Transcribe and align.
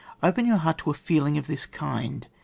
Open 0.23 0.47
your 0.47 0.57
heart 0.57 0.79
to 0.79 0.89
a 0.89 0.95
feeling 0.95 1.37
of 1.37 1.45
tLis 1.45 1.69
kind! 1.69 2.25